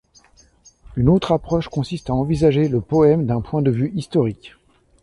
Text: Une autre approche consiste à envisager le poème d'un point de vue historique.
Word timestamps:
Une 0.95 1.09
autre 1.09 1.31
approche 1.31 1.69
consiste 1.69 2.09
à 2.09 2.15
envisager 2.15 2.67
le 2.67 2.81
poème 2.81 3.27
d'un 3.27 3.39
point 3.41 3.61
de 3.61 3.69
vue 3.69 3.91
historique. 3.93 4.55